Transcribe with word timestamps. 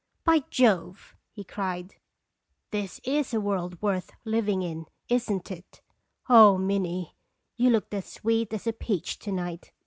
"By 0.23 0.39
Jove!" 0.49 1.15
he 1.31 1.43
cried," 1.43 1.93
this 2.71 2.99
is 3.03 3.35
a 3.35 3.39
world 3.39 3.79
worth 3.83 4.09
living 4.25 4.63
in, 4.63 4.87
isn't 5.09 5.51
it? 5.51 5.83
Oh, 6.27 6.57
Minnie! 6.57 7.13
you 7.55 7.69
looked 7.69 7.93
as 7.93 8.07
sweet 8.11 8.51
as 8.51 8.65
a 8.65 8.73
peach 8.73 9.19
to 9.19 9.31
night. 9.31 9.73